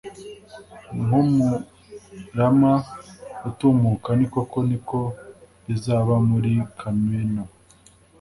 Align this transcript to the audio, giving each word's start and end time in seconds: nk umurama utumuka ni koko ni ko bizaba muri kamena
nk 1.03 1.11
umurama 1.23 2.73
utumuka 3.49 4.09
ni 4.17 4.27
koko 4.33 4.57
ni 4.69 4.77
ko 4.87 4.99
bizaba 5.65 6.13
muri 6.29 6.51
kamena 6.79 7.41